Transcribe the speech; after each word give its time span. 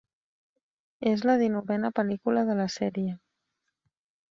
És 1.11 1.25
la 1.31 1.35
dinovena 1.43 1.93
pel·lícula 2.01 2.47
de 2.51 2.57
la 2.63 2.67
sèrie. 2.79 3.15